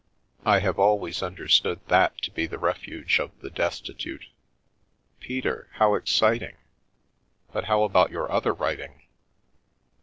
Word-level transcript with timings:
I 0.47 0.61
have 0.61 0.79
always 0.79 1.21
understood 1.21 1.79
that 1.89 2.19
to 2.23 2.31
be 2.31 2.47
the 2.47 2.57
refuge 2.57 3.19
of 3.19 3.39
the 3.41 3.51
destitute." 3.51 4.25
"Peter, 5.19 5.69
how 5.73 5.93
exciting 5.93 6.55
1 7.51 7.53
But 7.53 7.65
how 7.65 7.83
about 7.83 8.09
your 8.09 8.31
other 8.31 8.51
writing?" 8.51 9.03